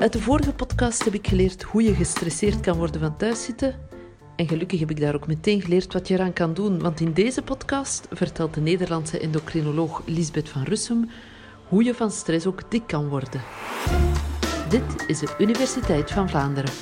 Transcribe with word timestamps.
Uit 0.00 0.12
de 0.12 0.20
vorige 0.20 0.52
podcast 0.52 1.04
heb 1.04 1.14
ik 1.14 1.26
geleerd 1.26 1.62
hoe 1.62 1.82
je 1.82 1.94
gestresseerd 1.94 2.60
kan 2.60 2.76
worden 2.76 3.00
van 3.00 3.16
thuiszitten. 3.16 3.74
En 4.36 4.48
gelukkig 4.48 4.80
heb 4.80 4.90
ik 4.90 5.00
daar 5.00 5.14
ook 5.14 5.26
meteen 5.26 5.60
geleerd 5.62 5.92
wat 5.92 6.08
je 6.08 6.14
eraan 6.14 6.32
kan 6.32 6.54
doen, 6.54 6.80
want 6.80 7.00
in 7.00 7.12
deze 7.12 7.42
podcast 7.42 8.06
vertelt 8.10 8.54
de 8.54 8.60
Nederlandse 8.60 9.18
endocrinoloog 9.18 10.02
Lisbeth 10.06 10.48
van 10.48 10.62
Russum 10.62 11.10
hoe 11.68 11.84
je 11.84 11.94
van 11.94 12.10
stress 12.10 12.46
ook 12.46 12.70
dik 12.70 12.86
kan 12.86 13.08
worden. 13.08 13.40
Dit 14.68 15.04
is 15.06 15.18
de 15.18 15.34
Universiteit 15.38 16.10
van 16.10 16.28
Vlaanderen. 16.28 16.72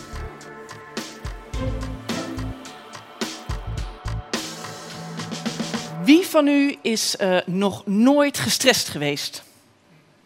Wie 6.05 6.27
van 6.27 6.49
u 6.49 6.77
is 6.83 7.17
uh, 7.21 7.39
nog 7.47 7.87
nooit 7.87 8.39
gestrest 8.39 8.89
geweest? 8.89 9.48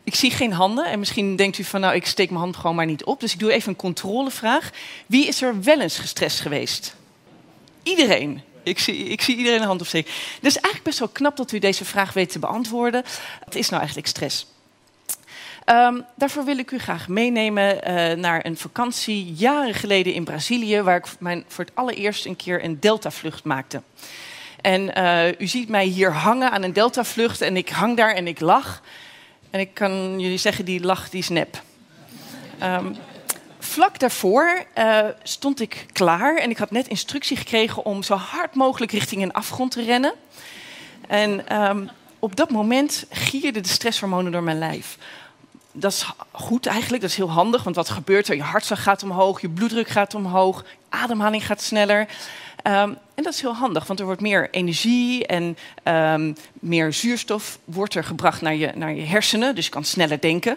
Ik 0.05 0.15
zie 0.15 0.31
geen 0.31 0.53
handen 0.53 0.85
en 0.85 0.99
misschien 0.99 1.37
denkt 1.37 1.59
u 1.59 1.65
van 1.65 1.81
nou 1.81 1.95
ik 1.95 2.07
steek 2.07 2.29
mijn 2.29 2.43
hand 2.43 2.57
gewoon 2.57 2.77
maar 2.77 2.87
niet 2.87 3.05
op. 3.05 3.21
Dus 3.21 3.33
ik 3.33 3.39
doe 3.39 3.53
even 3.53 3.69
een 3.69 3.77
controlevraag. 3.77 4.71
Wie 5.07 5.27
is 5.27 5.43
er 5.43 5.63
wel 5.63 5.81
eens 5.81 5.99
gestrest 5.99 6.41
geweest? 6.41 6.97
Iedereen. 7.83 8.43
Ik 8.63 8.79
zie, 8.79 8.97
ik 8.97 9.23
zie 9.23 9.37
iedereen 9.37 9.61
een 9.61 9.67
hand 9.67 9.81
opsteken. 9.81 10.13
Is 10.41 10.55
eigenlijk 10.55 10.85
best 10.85 10.99
wel 10.99 11.09
knap 11.09 11.37
dat 11.37 11.53
u 11.53 11.59
deze 11.59 11.85
vraag 11.85 12.13
weet 12.13 12.33
te 12.33 12.39
beantwoorden. 12.39 13.03
Wat 13.45 13.55
is 13.55 13.69
nou 13.69 13.79
eigenlijk 13.79 14.09
stress? 14.09 14.47
Um, 15.67 16.05
daarvoor 16.17 16.45
wil 16.45 16.59
ik 16.59 16.71
u 16.71 16.79
graag 16.79 17.09
meenemen 17.09 17.77
uh, 17.77 18.17
naar 18.17 18.47
een 18.47 18.57
vakantie 18.57 19.33
jaren 19.33 19.75
geleden 19.75 20.13
in 20.13 20.25
Brazilië, 20.25 20.83
waar 20.83 20.97
ik 20.97 21.07
mijn, 21.19 21.45
voor 21.49 21.65
het 21.65 21.75
allereerst 21.75 22.27
een 22.27 22.37
keer 22.37 22.65
een 22.65 22.81
deltavlucht 22.81 23.45
maakte. 23.45 23.83
En 24.61 24.99
uh, 24.99 25.41
u 25.41 25.47
ziet 25.47 25.69
mij 25.69 25.85
hier 25.85 26.13
hangen 26.13 26.51
aan 26.51 26.63
een 26.63 26.73
deltavlucht 26.73 27.41
en 27.41 27.57
ik 27.57 27.69
hang 27.69 27.97
daar 27.97 28.15
en 28.15 28.27
ik 28.27 28.41
lach. 28.41 28.83
En 29.53 29.61
ik 29.61 29.75
kan 29.75 30.21
jullie 30.21 30.39
zeggen, 30.39 30.65
die 30.65 30.81
lach 30.81 31.11
die 31.11 31.25
nep. 31.29 31.63
Um, 32.63 32.97
vlak 33.59 33.99
daarvoor 33.99 34.65
uh, 34.79 35.07
stond 35.23 35.61
ik 35.61 35.87
klaar 35.93 36.37
en 36.37 36.51
ik 36.51 36.59
had 36.59 36.71
net 36.71 36.89
instructie 36.89 37.37
gekregen 37.37 37.85
om 37.85 38.03
zo 38.03 38.15
hard 38.15 38.55
mogelijk 38.55 38.93
richting 38.93 39.23
een 39.23 39.33
afgrond 39.33 39.71
te 39.71 39.83
rennen. 39.83 40.15
En 41.09 41.61
um, 41.63 41.91
op 42.19 42.37
dat 42.37 42.51
moment 42.51 43.07
gierden 43.11 43.63
de 43.63 43.69
stresshormonen 43.69 44.33
door 44.33 44.43
mijn 44.43 44.59
lijf. 44.59 44.99
Dat 45.73 45.93
is 45.93 46.07
goed 46.31 46.67
eigenlijk, 46.67 47.03
dat 47.03 47.11
is 47.11 47.17
heel 47.17 47.31
handig, 47.31 47.63
want 47.63 47.77
wat 47.77 47.91
gebeurt 47.91 48.29
er? 48.29 48.37
Je 48.37 48.43
hartslag 48.43 48.83
gaat 48.83 49.03
omhoog, 49.03 49.41
je 49.41 49.49
bloeddruk 49.49 49.89
gaat 49.89 50.15
omhoog, 50.15 50.65
ademhaling 50.89 51.47
gaat 51.47 51.63
sneller. 51.63 52.09
Um, 52.67 52.99
en 53.15 53.23
dat 53.23 53.35
is 53.35 53.41
heel 53.41 53.55
handig, 53.55 53.87
want 53.87 53.99
er 53.99 54.05
wordt 54.05 54.21
meer 54.21 54.49
energie 54.51 55.27
en 55.27 55.57
um, 55.85 56.37
meer 56.53 56.93
zuurstof 56.93 57.59
wordt 57.65 57.95
er 57.95 58.05
gebracht 58.05 58.41
naar 58.41 58.55
je, 58.55 58.73
naar 58.75 58.95
je 58.95 59.03
hersenen, 59.03 59.55
dus 59.55 59.65
je 59.65 59.71
kan 59.71 59.85
sneller 59.85 60.21
denken. 60.21 60.57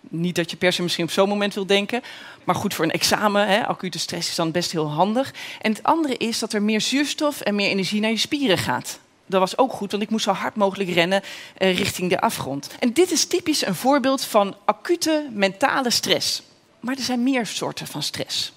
Niet 0.00 0.34
dat 0.34 0.50
je 0.50 0.56
per 0.56 0.72
se 0.72 0.82
misschien 0.82 1.04
op 1.04 1.10
zo'n 1.10 1.28
moment 1.28 1.54
wil 1.54 1.66
denken, 1.66 2.02
maar 2.44 2.54
goed 2.54 2.74
voor 2.74 2.84
een 2.84 2.90
examen, 2.90 3.48
hè, 3.48 3.66
acute 3.66 3.98
stress 3.98 4.28
is 4.28 4.34
dan 4.34 4.50
best 4.50 4.72
heel 4.72 4.90
handig. 4.90 5.32
En 5.60 5.72
het 5.72 5.82
andere 5.82 6.16
is 6.16 6.38
dat 6.38 6.52
er 6.52 6.62
meer 6.62 6.80
zuurstof 6.80 7.40
en 7.40 7.54
meer 7.54 7.70
energie 7.70 8.00
naar 8.00 8.10
je 8.10 8.16
spieren 8.16 8.58
gaat. 8.58 8.98
Dat 9.26 9.40
was 9.40 9.58
ook 9.58 9.72
goed, 9.72 9.90
want 9.90 10.02
ik 10.02 10.10
moest 10.10 10.24
zo 10.24 10.32
hard 10.32 10.54
mogelijk 10.54 10.90
rennen 10.90 11.22
uh, 11.58 11.76
richting 11.78 12.10
de 12.10 12.20
afgrond. 12.20 12.70
En 12.78 12.92
dit 12.92 13.10
is 13.10 13.26
typisch 13.26 13.66
een 13.66 13.74
voorbeeld 13.74 14.24
van 14.24 14.56
acute 14.64 15.28
mentale 15.32 15.90
stress. 15.90 16.42
Maar 16.80 16.96
er 16.96 17.02
zijn 17.02 17.22
meer 17.22 17.46
soorten 17.46 17.86
van 17.86 18.02
stress. 18.02 18.52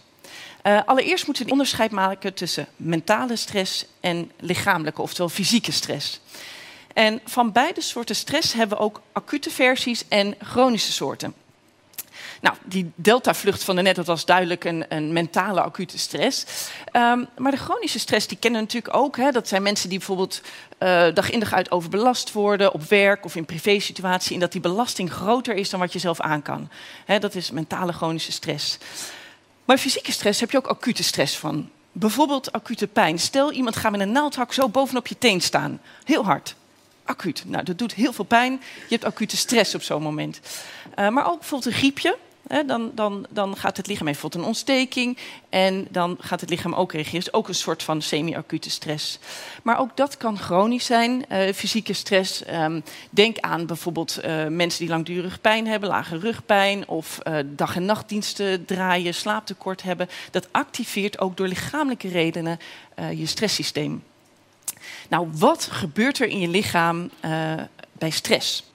Uh, 0.63 0.79
allereerst 0.85 1.25
moeten 1.25 1.45
we 1.45 1.51
onderscheid 1.51 1.91
maken 1.91 2.33
tussen 2.33 2.67
mentale 2.75 3.35
stress 3.35 3.85
en 3.99 4.31
lichamelijke, 4.39 5.01
oftewel 5.01 5.29
fysieke 5.29 5.71
stress. 5.71 6.19
En 6.93 7.21
van 7.25 7.51
beide 7.51 7.81
soorten 7.81 8.15
stress 8.15 8.53
hebben 8.53 8.77
we 8.77 8.83
ook 8.83 9.01
acute 9.11 9.49
versies 9.49 10.07
en 10.07 10.35
chronische 10.41 10.91
soorten. 10.91 11.33
Nou, 12.41 12.55
die 12.63 12.91
delta-vlucht 12.95 13.63
van 13.63 13.75
de 13.75 13.81
net, 13.81 13.95
dat 13.95 14.05
was 14.05 14.25
duidelijk 14.25 14.63
een, 14.63 14.85
een 14.89 15.13
mentale 15.13 15.61
acute 15.61 15.97
stress. 15.97 16.45
Um, 16.94 17.27
maar 17.38 17.51
de 17.51 17.57
chronische 17.57 18.00
stress, 18.00 18.27
die 18.27 18.38
kennen 18.38 18.59
we 18.59 18.66
natuurlijk 18.66 18.95
ook. 18.95 19.17
Hè. 19.17 19.31
Dat 19.31 19.47
zijn 19.47 19.61
mensen 19.61 19.89
die 19.89 19.97
bijvoorbeeld 19.97 20.41
dag 21.13 21.29
in 21.29 21.39
dag 21.39 21.53
uit 21.53 21.71
overbelast 21.71 22.31
worden 22.31 22.73
op 22.73 22.83
werk 22.83 23.25
of 23.25 23.35
in 23.35 23.45
privésituatie. 23.45 24.33
En 24.33 24.39
dat 24.39 24.51
die 24.51 24.61
belasting 24.61 25.11
groter 25.11 25.55
is 25.55 25.69
dan 25.69 25.79
wat 25.79 25.94
je 25.94 26.00
zelf 26.00 26.19
aan 26.19 26.41
kan. 26.41 26.69
Hè, 27.05 27.19
dat 27.19 27.35
is 27.35 27.51
mentale 27.51 27.91
chronische 27.91 28.31
stress. 28.31 28.77
Maar 29.66 29.77
fysieke 29.77 30.11
stress 30.11 30.39
heb 30.39 30.51
je 30.51 30.57
ook 30.57 30.67
acute 30.67 31.03
stress 31.03 31.38
van. 31.38 31.69
Bijvoorbeeld 31.91 32.51
acute 32.51 32.88
pijn. 32.88 33.19
Stel, 33.19 33.51
iemand 33.51 33.75
gaat 33.75 33.91
met 33.91 34.01
een 34.01 34.11
naaldhak 34.11 34.53
zo 34.53 34.69
bovenop 34.69 35.07
je 35.07 35.17
teen 35.17 35.41
staan. 35.41 35.81
Heel 36.03 36.25
hard 36.25 36.55
acuut. 37.03 37.44
Nou, 37.45 37.63
dat 37.63 37.77
doet 37.77 37.94
heel 37.94 38.13
veel 38.13 38.25
pijn. 38.25 38.51
Je 38.88 38.95
hebt 38.95 39.05
acute 39.05 39.38
stress 39.38 39.75
op 39.75 39.81
zo'n 39.81 40.01
moment. 40.01 40.39
Uh, 41.00 41.09
maar 41.09 41.27
ook 41.27 41.39
bijvoorbeeld 41.39 41.73
een 41.73 41.79
griepje. 41.79 42.17
Dan, 42.66 42.91
dan, 42.95 43.25
dan 43.29 43.57
gaat 43.57 43.78
het 43.78 43.88
lichaam 43.88 44.07
even 44.07 44.29
een 44.34 44.44
ontsteking 44.44 45.17
en 45.50 45.88
dan 45.89 46.17
gaat 46.19 46.41
het 46.41 46.50
lichaam 46.50 46.73
ook 46.73 46.91
reageren. 46.91 47.19
Dus 47.19 47.34
ook 47.34 47.47
een 47.47 47.56
soort 47.56 47.84
van 47.84 48.01
semi-acute 48.01 48.69
stress. 48.69 49.19
Maar 49.63 49.79
ook 49.79 49.97
dat 49.97 50.17
kan 50.17 50.38
chronisch 50.38 50.85
zijn, 50.85 51.25
uh, 51.31 51.53
fysieke 51.53 51.94
stress. 51.94 52.44
Um, 52.53 52.84
denk 53.09 53.39
aan 53.39 53.66
bijvoorbeeld 53.66 54.19
uh, 54.25 54.47
mensen 54.47 54.79
die 54.79 54.89
langdurig 54.89 55.41
pijn 55.41 55.67
hebben, 55.67 55.89
lage 55.89 56.17
rugpijn 56.17 56.88
of 56.88 57.19
uh, 57.28 57.38
dag- 57.45 57.75
en 57.75 57.85
nachtdiensten 57.85 58.66
draaien, 58.66 59.13
slaaptekort 59.13 59.81
hebben. 59.83 60.09
Dat 60.31 60.47
activeert 60.51 61.19
ook 61.19 61.38
door 61.38 61.47
lichamelijke 61.47 62.07
redenen 62.07 62.59
je 63.16 63.25
stresssysteem. 63.25 64.03
Nou, 65.09 65.28
wat 65.31 65.63
gebeurt 65.72 66.19
er 66.19 66.28
in 66.28 66.39
je 66.39 66.47
lichaam 66.47 67.09
bij 67.91 68.09
stress? 68.09 68.70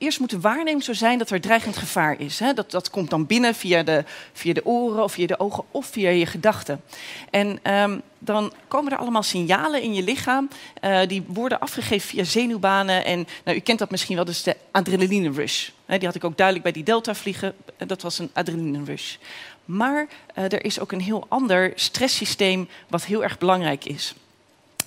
Eerst 0.00 0.20
moet 0.20 0.30
de 0.30 0.40
waarneming 0.40 0.84
zo 0.84 0.92
zijn 0.92 1.18
dat 1.18 1.30
er 1.30 1.40
dreigend 1.40 1.76
gevaar 1.76 2.20
is. 2.20 2.38
Hè? 2.38 2.52
Dat, 2.52 2.70
dat 2.70 2.90
komt 2.90 3.10
dan 3.10 3.26
binnen 3.26 3.54
via 3.54 3.82
de, 3.82 4.04
via 4.32 4.52
de 4.52 4.66
oren 4.66 5.02
of 5.02 5.12
via 5.12 5.26
de 5.26 5.40
ogen 5.40 5.64
of 5.70 5.86
via 5.86 6.10
je 6.10 6.26
gedachten. 6.26 6.82
En 7.30 7.72
um, 7.74 8.02
dan 8.18 8.52
komen 8.68 8.92
er 8.92 8.98
allemaal 8.98 9.22
signalen 9.22 9.82
in 9.82 9.94
je 9.94 10.02
lichaam. 10.02 10.48
Uh, 10.84 11.00
die 11.06 11.24
worden 11.26 11.60
afgegeven 11.60 12.08
via 12.08 12.24
zenuwbanen. 12.24 13.04
En 13.04 13.26
nou, 13.44 13.56
u 13.56 13.60
kent 13.60 13.78
dat 13.78 13.90
misschien 13.90 14.16
wel, 14.16 14.24
dus 14.24 14.42
de 14.42 14.56
adrenaline 14.70 15.30
rush. 15.30 15.68
Die 15.86 16.06
had 16.06 16.14
ik 16.14 16.24
ook 16.24 16.36
duidelijk 16.36 16.64
bij 16.64 16.74
die 16.74 16.84
delta 16.84 17.14
vliegen. 17.14 17.54
Dat 17.76 18.02
was 18.02 18.18
een 18.18 18.30
adrenaline 18.32 18.84
rush. 18.84 19.16
Maar 19.64 20.06
uh, 20.38 20.44
er 20.44 20.64
is 20.64 20.80
ook 20.80 20.92
een 20.92 21.00
heel 21.00 21.26
ander 21.28 21.72
stresssysteem 21.74 22.68
wat 22.88 23.04
heel 23.04 23.22
erg 23.22 23.38
belangrijk 23.38 23.84
is. 23.84 24.14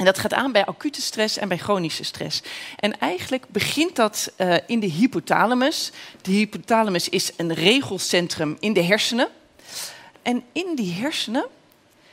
En 0.03 0.09
dat 0.09 0.19
gaat 0.19 0.33
aan 0.33 0.51
bij 0.51 0.65
acute 0.65 1.01
stress 1.01 1.37
en 1.37 1.47
bij 1.47 1.57
chronische 1.57 2.03
stress. 2.03 2.41
En 2.79 2.99
eigenlijk 2.99 3.45
begint 3.47 3.95
dat 3.95 4.31
uh, 4.37 4.55
in 4.67 4.79
de 4.79 4.87
hypothalamus. 4.87 5.91
De 6.21 6.31
hypothalamus 6.31 7.09
is 7.09 7.31
een 7.37 7.53
regelcentrum 7.53 8.57
in 8.59 8.73
de 8.73 8.83
hersenen. 8.83 9.27
En 10.21 10.43
in 10.51 10.75
die 10.75 10.93
hersenen, 10.93 11.45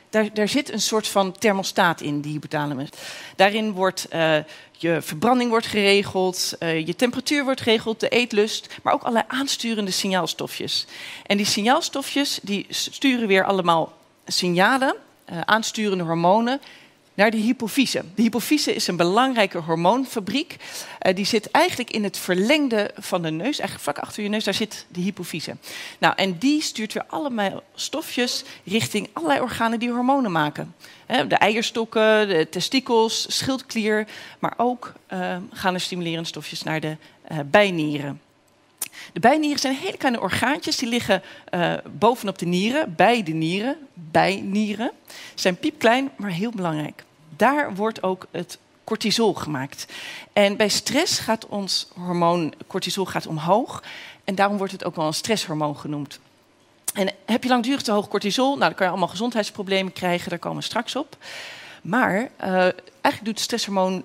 daar, 0.09 0.33
daar 0.33 0.47
zit 0.47 0.71
een 0.71 0.81
soort 0.81 1.07
van 1.07 1.31
thermostaat 1.31 2.01
in, 2.01 2.21
die 2.21 2.31
hypothalamus. 2.31 2.89
Daarin 3.35 3.71
wordt 3.71 4.07
uh, 4.13 4.37
je 4.71 5.01
verbranding 5.01 5.49
wordt 5.49 5.65
geregeld, 5.65 6.53
uh, 6.59 6.85
je 6.87 6.95
temperatuur 6.95 7.43
wordt 7.43 7.61
geregeld, 7.61 7.99
de 7.99 8.09
eetlust, 8.09 8.67
maar 8.83 8.93
ook 8.93 9.01
allerlei 9.01 9.25
aansturende 9.27 9.91
signaalstofjes. 9.91 10.85
En 11.25 11.37
die 11.37 11.45
signaalstofjes 11.45 12.39
die 12.41 12.65
sturen 12.69 13.27
weer 13.27 13.45
allemaal 13.45 13.97
signalen, 14.25 14.95
aansturende 15.45 16.03
hormonen 16.03 16.61
naar 17.13 17.31
de 17.31 17.37
hypofyse. 17.37 18.03
De 18.15 18.21
hypofyse 18.21 18.75
is 18.75 18.87
een 18.87 18.95
belangrijke 18.95 19.57
hormoonfabriek. 19.57 20.55
Uh, 21.01 21.15
die 21.15 21.25
zit 21.25 21.51
eigenlijk 21.51 21.91
in 21.91 22.03
het 22.03 22.17
verlengde 22.17 22.91
van 22.97 23.21
de 23.21 23.31
neus, 23.31 23.59
eigenlijk 23.59 23.79
vlak 23.79 23.97
achter 23.97 24.23
je 24.23 24.29
neus, 24.29 24.43
daar 24.43 24.53
zit 24.53 24.85
de 24.87 25.01
hypofyse. 25.01 25.55
Nou, 25.97 26.13
en 26.15 26.37
die 26.37 26.61
stuurt 26.61 26.93
weer 26.93 27.05
allemaal 27.07 27.63
stofjes 27.75 28.43
richting 28.63 29.09
allerlei 29.13 29.41
organen 29.41 29.79
die 29.79 29.91
hormonen 29.91 30.31
maken. 30.31 30.75
de 31.27 31.35
eierstokken, 31.35 32.27
de 32.27 32.47
testikels, 32.49 33.37
schildklier, 33.37 34.07
maar 34.39 34.53
ook 34.57 34.93
uh, 35.13 35.37
gaan 35.51 35.73
er 35.73 35.79
stimulerende 35.79 36.27
stofjes 36.27 36.63
naar 36.63 36.79
de 36.79 36.97
bijnieren. 37.45 38.21
De 39.13 39.19
bijnieren 39.19 39.59
zijn 39.59 39.75
hele 39.75 39.97
kleine 39.97 40.21
orgaantjes, 40.21 40.77
die 40.77 40.89
liggen 40.89 41.21
bovenop 41.99 42.37
de 42.37 42.45
nieren, 42.45 42.95
bij 42.95 43.23
de 43.23 43.31
nieren, 43.31 43.77
bijnieren. 43.93 44.91
Zijn 45.35 45.55
piepklein, 45.55 46.11
maar 46.15 46.31
heel 46.31 46.51
belangrijk. 46.51 47.03
Daar 47.41 47.75
wordt 47.75 48.03
ook 48.03 48.27
het 48.31 48.57
cortisol 48.83 49.33
gemaakt. 49.33 49.85
En 50.33 50.57
bij 50.57 50.69
stress 50.69 51.19
gaat 51.19 51.45
ons 51.45 51.87
hormoon 51.93 52.53
cortisol 52.67 53.05
gaat 53.05 53.27
omhoog. 53.27 53.83
En 54.23 54.35
daarom 54.35 54.57
wordt 54.57 54.71
het 54.71 54.83
ook 54.83 54.95
wel 54.95 55.05
een 55.07 55.13
stresshormoon 55.13 55.77
genoemd. 55.77 56.19
En 56.93 57.09
heb 57.25 57.43
je 57.43 57.49
langdurig 57.49 57.81
te 57.81 57.91
hoog 57.91 58.07
cortisol, 58.07 58.47
nou, 58.47 58.59
dan 58.59 58.73
kan 58.73 58.85
je 58.85 58.91
allemaal 58.91 59.09
gezondheidsproblemen 59.09 59.93
krijgen, 59.93 60.29
daar 60.29 60.39
komen 60.39 60.57
we 60.57 60.63
straks 60.63 60.95
op. 60.95 61.17
Maar 61.81 62.15
uh, 62.15 62.27
eigenlijk 62.41 63.25
doet 63.25 63.27
het 63.27 63.39
stresshormoon 63.39 64.03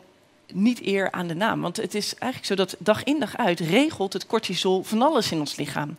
niet 0.53 0.87
eer 0.87 1.13
aan 1.13 1.27
de 1.27 1.35
naam. 1.35 1.61
Want 1.61 1.77
het 1.77 1.95
is 1.95 2.15
eigenlijk 2.15 2.45
zo 2.45 2.55
dat 2.55 2.77
dag 2.79 3.05
in 3.05 3.21
dag 3.21 3.37
uit 3.37 3.61
regelt 3.61 4.13
het 4.13 4.27
cortisol 4.27 4.83
van 4.83 5.03
alles 5.03 5.33
in 5.33 5.39
ons 5.39 5.57
lichaam. 5.57 5.97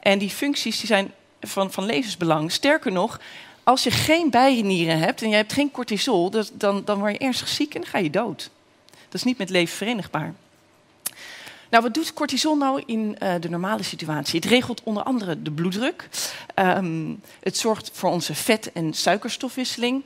En 0.00 0.18
die 0.18 0.30
functies 0.30 0.78
die 0.78 0.86
zijn 0.86 1.12
van, 1.40 1.72
van 1.72 1.84
levensbelang. 1.84 2.52
Sterker 2.52 2.92
nog, 2.92 3.20
als 3.66 3.82
je 3.82 3.90
geen 3.90 4.30
bijnieren 4.30 4.98
hebt 4.98 5.22
en 5.22 5.28
je 5.28 5.34
hebt 5.34 5.52
geen 5.52 5.70
cortisol, 5.70 6.30
dus 6.30 6.50
dan, 6.52 6.84
dan 6.84 6.98
word 6.98 7.12
je 7.12 7.18
ernstig 7.18 7.48
ziek 7.48 7.74
en 7.74 7.80
dan 7.80 7.90
ga 7.90 7.98
je 7.98 8.10
dood. 8.10 8.50
Dat 8.88 9.14
is 9.14 9.22
niet 9.22 9.38
met 9.38 9.50
leven 9.50 9.76
verenigbaar. 9.76 10.34
Nou, 11.70 11.82
wat 11.82 11.94
doet 11.94 12.14
cortisol 12.14 12.56
nou 12.56 12.82
in 12.86 13.16
uh, 13.22 13.34
de 13.40 13.48
normale 13.48 13.82
situatie? 13.82 14.40
Het 14.40 14.48
regelt 14.48 14.82
onder 14.82 15.02
andere 15.02 15.42
de 15.42 15.50
bloeddruk. 15.50 16.08
Um, 16.54 17.20
het 17.40 17.56
zorgt 17.56 17.90
voor 17.92 18.10
onze 18.10 18.34
vet- 18.34 18.72
en 18.72 18.94
suikerstofwisseling. 18.94 20.02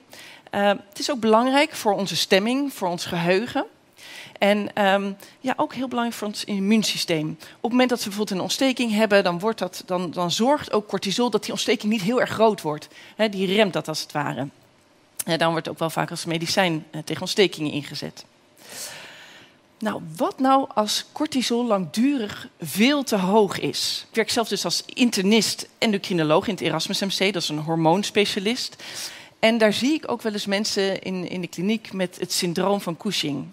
Uh, 0.50 0.68
het 0.68 0.98
is 0.98 1.10
ook 1.10 1.20
belangrijk 1.20 1.72
voor 1.72 1.92
onze 1.92 2.16
stemming, 2.16 2.72
voor 2.72 2.88
ons 2.88 3.04
geheugen. 3.04 3.66
En 4.40 4.84
um, 4.84 5.16
ja, 5.40 5.54
ook 5.56 5.74
heel 5.74 5.88
belangrijk 5.88 6.18
voor 6.18 6.28
ons 6.28 6.44
immuunsysteem. 6.44 7.28
Op 7.30 7.62
het 7.62 7.70
moment 7.70 7.88
dat 7.88 7.98
we 7.98 8.04
bijvoorbeeld 8.04 8.38
een 8.38 8.42
ontsteking 8.42 8.92
hebben, 8.92 9.24
dan, 9.24 9.38
wordt 9.38 9.58
dat, 9.58 9.82
dan, 9.86 10.10
dan 10.10 10.30
zorgt 10.30 10.72
ook 10.72 10.88
cortisol 10.88 11.30
dat 11.30 11.42
die 11.42 11.52
ontsteking 11.52 11.92
niet 11.92 12.02
heel 12.02 12.20
erg 12.20 12.30
groot 12.30 12.60
wordt. 12.60 12.88
Die 13.30 13.54
remt 13.54 13.72
dat 13.72 13.88
als 13.88 14.00
het 14.00 14.12
ware. 14.12 14.48
Dan 15.36 15.50
wordt 15.50 15.68
ook 15.68 15.78
wel 15.78 15.90
vaak 15.90 16.10
als 16.10 16.24
medicijn 16.24 16.86
uh, 16.92 17.00
tegen 17.02 17.20
ontstekingen 17.20 17.72
ingezet. 17.72 18.24
Nou, 19.78 20.02
wat 20.16 20.38
nou 20.38 20.68
als 20.74 21.04
cortisol 21.12 21.66
langdurig 21.66 22.48
veel 22.60 23.02
te 23.02 23.16
hoog 23.16 23.58
is? 23.58 24.06
Ik 24.08 24.14
werk 24.14 24.30
zelf 24.30 24.48
dus 24.48 24.64
als 24.64 24.82
internist 24.86 25.68
endocrinoloog 25.78 26.46
in 26.46 26.54
het 26.54 26.62
Erasmus 26.62 27.00
MC, 27.00 27.32
dat 27.32 27.42
is 27.42 27.48
een 27.48 27.58
hormoonspecialist. 27.58 28.82
En 29.38 29.58
daar 29.58 29.72
zie 29.72 29.92
ik 29.92 30.10
ook 30.10 30.22
wel 30.22 30.32
eens 30.32 30.46
mensen 30.46 31.02
in, 31.02 31.28
in 31.28 31.40
de 31.40 31.46
kliniek 31.46 31.92
met 31.92 32.16
het 32.20 32.32
syndroom 32.32 32.80
van 32.80 32.96
Cushing. 32.96 33.46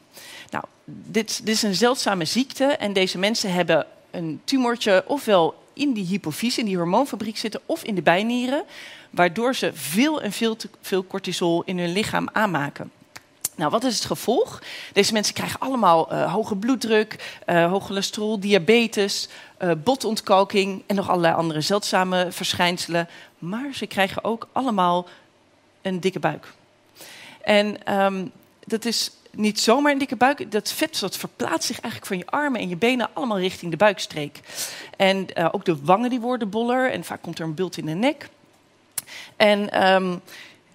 Dit, 0.89 1.45
dit 1.45 1.55
is 1.55 1.63
een 1.63 1.75
zeldzame 1.75 2.25
ziekte 2.25 2.65
en 2.65 2.93
deze 2.93 3.17
mensen 3.17 3.53
hebben 3.53 3.85
een 4.11 4.41
tumortje 4.43 5.03
ofwel 5.07 5.63
in 5.73 5.93
die 5.93 6.05
hypofyse, 6.05 6.59
in 6.59 6.65
die 6.65 6.77
hormoonfabriek 6.77 7.37
zitten, 7.37 7.61
of 7.65 7.83
in 7.83 7.95
de 7.95 8.01
bijnieren, 8.01 8.63
waardoor 9.09 9.55
ze 9.55 9.71
veel 9.73 10.21
en 10.21 10.31
veel 10.31 10.55
te 10.55 10.69
veel 10.81 11.07
cortisol 11.07 11.63
in 11.63 11.79
hun 11.79 11.91
lichaam 11.91 12.29
aanmaken. 12.33 12.91
Nou, 13.55 13.71
wat 13.71 13.83
is 13.83 13.95
het 13.95 14.05
gevolg? 14.05 14.61
Deze 14.93 15.13
mensen 15.13 15.33
krijgen 15.33 15.59
allemaal 15.59 16.13
uh, 16.13 16.33
hoge 16.33 16.55
bloeddruk, 16.55 17.39
uh, 17.45 17.69
hoog 17.69 17.85
cholesterol, 17.85 18.39
diabetes, 18.39 19.27
uh, 19.63 19.71
botontkalking 19.83 20.83
en 20.85 20.95
nog 20.95 21.09
allerlei 21.09 21.33
andere 21.33 21.61
zeldzame 21.61 22.27
verschijnselen. 22.29 23.09
Maar 23.39 23.73
ze 23.73 23.85
krijgen 23.85 24.23
ook 24.23 24.47
allemaal 24.51 25.07
een 25.81 25.99
dikke 25.99 26.19
buik. 26.19 26.53
En 27.41 27.93
um, 28.03 28.31
dat 28.65 28.85
is 28.85 29.11
niet 29.31 29.59
zomaar 29.59 29.91
een 29.91 29.97
dikke 29.97 30.15
buik. 30.15 30.51
Dat 30.51 30.71
vet 30.71 30.99
dat 30.99 31.17
verplaatst 31.17 31.67
zich 31.67 31.79
eigenlijk 31.79 32.05
van 32.05 32.17
je 32.17 32.25
armen 32.25 32.61
en 32.61 32.69
je 32.69 32.75
benen 32.75 33.09
allemaal 33.13 33.39
richting 33.39 33.71
de 33.71 33.77
buikstreek. 33.77 34.39
En 34.97 35.27
ook 35.51 35.65
de 35.65 35.77
wangen 35.83 36.09
die 36.09 36.19
worden 36.19 36.49
boller 36.49 36.91
en 36.91 37.03
vaak 37.03 37.21
komt 37.21 37.39
er 37.39 37.45
een 37.45 37.53
bult 37.53 37.77
in 37.77 37.85
de 37.85 37.93
nek. 37.93 38.29
En 39.35 39.87
um, 39.87 40.21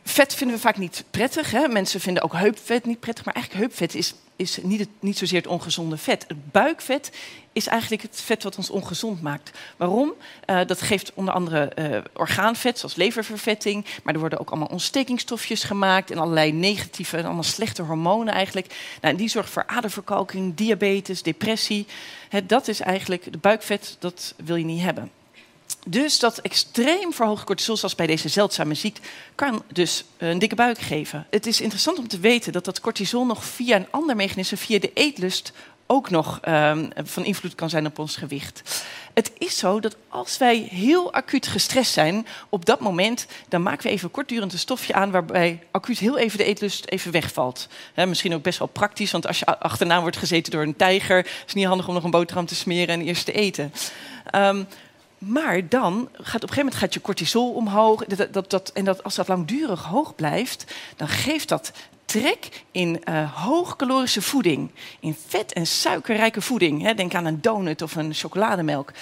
vet 0.04 0.34
vinden 0.34 0.56
we 0.56 0.62
vaak 0.62 0.78
niet 0.78 1.04
prettig. 1.10 1.50
Hè? 1.50 1.69
Mensen 1.69 2.00
vinden 2.00 2.22
ook 2.22 2.32
heupvet 2.32 2.84
niet 2.84 3.00
prettig. 3.00 3.25
Maar 3.25 3.34
eigenlijk 3.34 3.64
heupvet 3.64 3.94
is, 3.94 4.14
is 4.43 4.59
niet, 4.62 4.81
het, 4.81 4.89
niet 5.00 5.19
zozeer 5.19 5.39
het 5.39 5.47
ongezonde 5.47 5.97
vet. 5.97 6.25
Het 6.29 6.50
buikvet 6.50 7.11
is 7.53 7.67
eigenlijk 7.67 8.03
het 8.03 8.21
vet 8.21 8.43
wat 8.43 8.56
ons 8.56 8.71
ongezond 8.71 9.23
maakt. 9.23 9.59
Waarom? 9.77 10.12
Uh, 10.47 10.61
dat 10.67 10.83
geeft 10.83 11.12
onder 11.15 11.35
andere 11.35 11.73
uh, 11.79 11.99
orgaanvet, 12.12 12.79
zoals 12.79 12.94
leververvetting. 12.94 13.85
Maar 14.03 14.15
er 14.15 14.21
worden 14.21 14.41
ook 14.41 14.50
allemaal 14.50 14.69
ontstekingsstofjes 14.69 15.65
gemaakt. 15.65 16.11
En 16.11 16.19
allerlei 16.19 16.53
negatieve 16.53 17.17
en 17.17 17.25
allemaal 17.25 17.43
slechte 17.43 17.83
hormonen 17.83 18.35
eigenlijk. 18.35 18.97
Nou, 19.00 19.17
die 19.17 19.29
zorgt 19.29 19.50
voor 19.50 19.67
aderverkalking, 19.67 20.55
diabetes, 20.55 21.23
depressie. 21.23 21.87
Hè, 22.29 22.47
dat 22.47 22.69
is 22.69 22.81
eigenlijk 22.81 23.33
de 23.33 23.39
buikvet, 23.39 23.97
dat 23.99 24.35
wil 24.44 24.56
je 24.56 24.65
niet 24.65 24.83
hebben. 24.83 25.11
Dus 25.87 26.19
dat 26.19 26.38
extreem 26.38 27.12
verhoogde 27.12 27.44
cortisol, 27.44 27.76
zoals 27.76 27.94
bij 27.94 28.06
deze 28.06 28.29
zeldzame 28.29 28.75
ziekte, 28.75 29.00
kan 29.34 29.62
dus 29.73 30.05
een 30.19 30.38
dikke 30.38 30.55
buik 30.55 30.79
geven. 30.79 31.26
Het 31.31 31.46
is 31.46 31.61
interessant 31.61 31.99
om 31.99 32.08
te 32.08 32.19
weten 32.19 32.52
dat 32.52 32.64
dat 32.64 32.81
cortisol 32.81 33.26
nog 33.26 33.44
via 33.44 33.76
een 33.76 33.90
ander 33.90 34.17
mechanisme, 34.17 34.56
via 34.56 34.79
de 34.79 34.90
eetlust, 34.94 35.52
ook 35.87 36.11
nog 36.11 36.40
um, 36.49 36.88
van 37.05 37.25
invloed 37.25 37.55
kan 37.55 37.70
zijn 37.70 37.87
op 37.87 37.99
ons 37.99 38.17
gewicht. 38.17 38.82
Het 39.14 39.32
is 39.38 39.58
zo 39.58 39.81
dat 39.81 39.96
als 40.08 40.38
wij 40.38 40.56
heel 40.70 41.12
acuut 41.12 41.46
gestrest 41.46 41.93
zijn, 41.93 42.26
op 42.49 42.64
dat 42.64 42.81
moment, 42.81 43.26
dan 43.49 43.62
maken 43.62 43.82
we 43.82 43.93
even 43.93 44.11
kortdurend 44.11 44.52
een 44.52 44.58
stofje 44.58 44.94
aan 44.94 45.11
waarbij 45.11 45.62
acuut 45.70 45.99
heel 45.99 46.19
even 46.19 46.38
de 46.38 46.44
eetlust 46.44 46.87
even 46.87 47.12
wegvalt. 47.12 47.69
Misschien 47.94 48.34
ook 48.34 48.43
best 48.43 48.58
wel 48.58 48.69
praktisch, 48.69 49.11
want 49.11 49.26
als 49.26 49.38
je 49.38 49.58
achterna 49.58 50.00
wordt 50.00 50.17
gezeten 50.17 50.52
door 50.52 50.62
een 50.62 50.76
tijger, 50.76 51.25
is 51.25 51.32
het 51.46 51.55
niet 51.55 51.67
handig 51.67 51.88
om 51.88 51.94
nog 51.94 52.05
een 52.05 52.11
boterham 52.11 52.46
te 52.46 52.55
smeren 52.55 53.00
en 53.00 53.06
eerst 53.06 53.25
te 53.25 53.32
eten. 53.32 53.73
Um, 54.34 54.67
maar 55.26 55.69
dan 55.69 56.08
gaat 56.12 56.20
op 56.20 56.24
een 56.24 56.32
gegeven 56.32 56.56
moment 56.56 56.74
gaat 56.74 56.94
je 56.94 57.00
cortisol 57.00 57.52
omhoog. 57.52 58.04
Dat, 58.04 58.32
dat, 58.32 58.50
dat, 58.50 58.70
en 58.74 58.84
dat, 58.84 59.04
als 59.04 59.14
dat 59.14 59.28
langdurig 59.28 59.82
hoog 59.82 60.14
blijft, 60.14 60.74
dan 60.96 61.08
geeft 61.08 61.48
dat 61.48 61.72
trek 62.04 62.48
in 62.70 63.02
uh, 63.08 63.32
hoogcalorische 63.44 64.22
voeding. 64.22 64.70
In 65.00 65.16
vet- 65.26 65.52
en 65.52 65.66
suikerrijke 65.66 66.40
voeding. 66.40 66.82
Hè. 66.82 66.94
Denk 66.94 67.14
aan 67.14 67.24
een 67.24 67.40
donut 67.40 67.82
of 67.82 67.96
een 67.96 68.14
chocolademelk. 68.14 68.92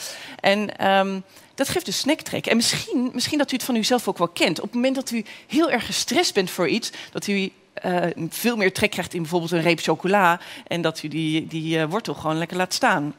En 0.40 0.88
um, 0.90 1.22
dat 1.54 1.68
geeft 1.68 1.84
dus 1.84 1.98
snacktrek. 1.98 2.46
En 2.46 2.56
misschien, 2.56 3.10
misschien 3.12 3.38
dat 3.38 3.52
u 3.52 3.54
het 3.54 3.64
van 3.64 3.76
uzelf 3.76 4.08
ook 4.08 4.18
wel 4.18 4.28
kent. 4.28 4.58
Op 4.58 4.64
het 4.64 4.74
moment 4.74 4.94
dat 4.94 5.10
u 5.10 5.24
heel 5.46 5.70
erg 5.70 5.86
gestrest 5.86 6.34
bent 6.34 6.50
voor 6.50 6.68
iets, 6.68 6.90
dat 7.12 7.26
u 7.26 7.52
uh, 7.84 8.06
veel 8.28 8.56
meer 8.56 8.72
trek 8.72 8.90
krijgt 8.90 9.14
in 9.14 9.20
bijvoorbeeld 9.20 9.52
een 9.52 9.62
reep 9.62 9.80
chocola. 9.80 10.40
En 10.66 10.80
dat 10.82 11.02
u 11.02 11.08
die, 11.08 11.46
die 11.46 11.78
uh, 11.78 11.84
wortel 11.84 12.14
gewoon 12.14 12.38
lekker 12.38 12.56
laat 12.56 12.74
staan. 12.74 13.14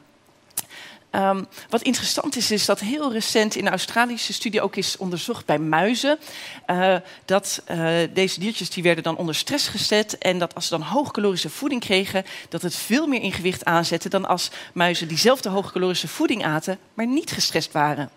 Um, 1.14 1.46
wat 1.68 1.82
interessant 1.82 2.36
is, 2.36 2.50
is 2.50 2.64
dat 2.64 2.80
heel 2.80 3.12
recent 3.12 3.54
in 3.54 3.66
een 3.66 3.72
Australische 3.72 4.32
studie 4.32 4.60
ook 4.60 4.76
is 4.76 4.96
onderzocht 4.96 5.46
bij 5.46 5.58
muizen. 5.58 6.18
Uh, 6.66 6.96
dat 7.24 7.62
uh, 7.70 7.94
deze 8.12 8.40
diertjes 8.40 8.70
die 8.70 8.82
werden 8.82 9.04
dan 9.04 9.16
onder 9.16 9.34
stress 9.34 9.68
gezet. 9.68 10.18
En 10.18 10.38
dat 10.38 10.54
als 10.54 10.64
ze 10.66 10.70
dan 10.70 10.82
hoogcalorische 10.82 11.50
voeding 11.50 11.80
kregen, 11.80 12.24
dat 12.48 12.62
het 12.62 12.76
veel 12.76 13.06
meer 13.06 13.22
in 13.22 13.32
gewicht 13.32 13.64
aanzette 13.64 14.08
dan 14.08 14.28
als 14.28 14.50
muizen 14.74 15.08
diezelfde 15.08 15.48
hoogcalorische 15.48 16.08
voeding 16.08 16.44
aten, 16.44 16.78
maar 16.94 17.06
niet 17.06 17.30
gestrest 17.30 17.72
waren. 17.72 18.10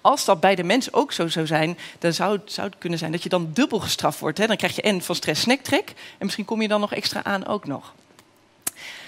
Als 0.00 0.24
dat 0.24 0.40
bij 0.40 0.54
de 0.54 0.64
mens 0.64 0.92
ook 0.92 1.12
zo 1.12 1.28
zou 1.28 1.46
zijn, 1.46 1.78
dan 1.98 2.12
zou 2.12 2.32
het, 2.32 2.52
zou 2.52 2.66
het 2.68 2.78
kunnen 2.78 2.98
zijn 2.98 3.12
dat 3.12 3.22
je 3.22 3.28
dan 3.28 3.50
dubbel 3.52 3.80
gestraft 3.80 4.18
wordt. 4.18 4.38
Hè? 4.38 4.46
Dan 4.46 4.56
krijg 4.56 4.76
je 4.76 4.82
en 4.82 5.02
van 5.02 5.14
stress 5.14 5.40
snacktrek 5.40 5.88
en 5.88 6.24
misschien 6.24 6.44
kom 6.44 6.62
je 6.62 6.68
dan 6.68 6.80
nog 6.80 6.92
extra 6.92 7.24
aan 7.24 7.46
ook 7.46 7.66
nog. 7.66 7.94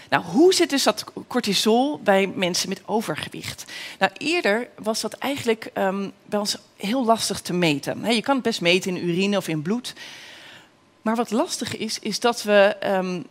Nou, 0.08 0.24
hoe 0.24 0.54
zit 0.54 0.70
dus 0.70 0.82
dat 0.82 1.04
cortisol 1.26 2.00
bij 2.02 2.26
mensen 2.26 2.68
met 2.68 2.82
overgewicht? 2.86 3.64
Nou, 3.98 4.12
eerder 4.16 4.68
was 4.78 5.00
dat 5.00 5.12
eigenlijk 5.12 5.70
um, 5.74 6.12
bij 6.24 6.38
ons 6.38 6.56
heel 6.76 7.04
lastig 7.04 7.40
te 7.40 7.52
meten. 7.52 8.14
Je 8.14 8.22
kan 8.22 8.34
het 8.34 8.44
best 8.44 8.60
meten 8.60 8.96
in 8.96 9.08
urine 9.08 9.36
of 9.36 9.48
in 9.48 9.62
bloed. 9.62 9.94
Maar 11.02 11.16
wat 11.16 11.30
lastig 11.30 11.76
is, 11.76 11.98
is 11.98 12.20
dat 12.20 12.42
we 12.42 12.76
um, 12.84 13.26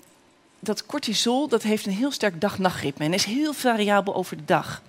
dat 0.59 0.85
cortisol 0.85 1.47
dat 1.47 1.63
heeft 1.63 1.85
een 1.85 1.94
heel 1.94 2.12
sterk 2.12 2.41
dag-nachtritme 2.41 3.06
en 3.06 3.13
is 3.13 3.25
heel 3.25 3.53
variabel 3.53 4.16
over 4.16 4.37
de 4.37 4.45
dag. 4.45 4.81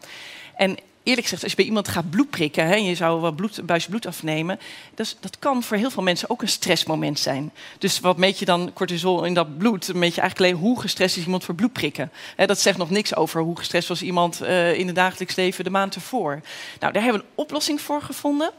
En 0.56 0.76
eerlijk 1.08 1.26
gezegd, 1.26 1.42
als 1.42 1.50
je 1.50 1.56
bij 1.56 1.66
iemand 1.66 1.88
gaat 1.88 2.10
bloed 2.10 2.30
prikken 2.30 2.66
hè, 2.66 2.74
en 2.74 2.84
je 2.84 2.94
zou 2.94 3.20
wat 3.20 3.36
bloed, 3.36 3.66
buisje 3.66 3.88
bloed 3.88 4.06
afnemen, 4.06 4.58
dat, 4.94 5.16
kan 5.38 5.62
voor 5.62 5.76
heel 5.76 5.90
veel 5.90 6.02
mensen 6.02 6.30
ook 6.30 6.42
een 6.42 6.48
stressmoment 6.48 7.18
zijn. 7.18 7.52
Dus 7.78 8.00
wat 8.00 8.16
meet 8.16 8.38
je 8.38 8.44
dan 8.44 8.72
cortisol 8.72 9.24
in 9.24 9.34
dat 9.34 9.58
bloed? 9.58 9.94
Meet 9.94 10.14
je 10.14 10.20
eigenlijk 10.20 10.50
alleen 10.50 10.64
hoe 10.64 10.80
gestrest 10.80 11.16
is 11.16 11.24
iemand 11.24 11.44
voor 11.44 11.54
bloed 11.54 11.72
prikken. 11.72 12.12
Hè, 12.36 12.46
dat 12.46 12.60
zegt 12.60 12.78
nog 12.78 12.90
niks 12.90 13.14
over 13.14 13.40
hoe 13.40 13.56
gestrest 13.56 13.88
was 13.88 14.02
iemand 14.02 14.42
uh, 14.42 14.78
in 14.78 14.86
het 14.86 14.96
dagelijks 14.96 15.34
leven 15.34 15.64
de 15.64 15.70
maand 15.70 15.94
ervoor. 15.94 16.40
Nou, 16.80 16.92
daar 16.92 17.02
hebben 17.02 17.20
we 17.20 17.26
een 17.26 17.32
oplossing 17.34 17.80
voor 17.80 18.02
gevonden. 18.02 18.50